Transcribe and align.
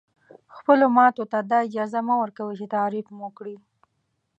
خپلو 0.57 0.85
ماتو 0.97 1.23
ته 1.31 1.39
دا 1.51 1.59
اجازه 1.67 1.99
مه 2.07 2.15
ورکوئ 2.21 2.55
چې 2.59 2.65
تعریف 2.75 3.05
مو 3.17 3.27
کړي. 3.37 3.55